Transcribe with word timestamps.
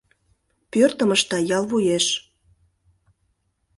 Пӧртым 0.71 1.09
ышта 1.15 1.37
ял 1.57 1.63
вуеш. 1.71 2.05